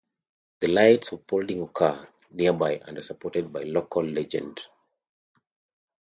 The 0.61 0.67
Lights 0.69 1.11
of 1.11 1.27
Paulding 1.27 1.61
occur 1.61 2.07
nearby 2.31 2.81
and 2.87 2.97
are 2.97 3.01
supported 3.03 3.53
by 3.53 3.61
local 3.65 4.03
legend. 4.03 4.59